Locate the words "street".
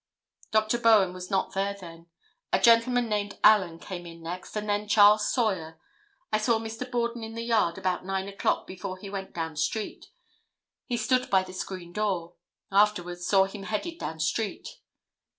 9.57-10.07, 14.19-14.79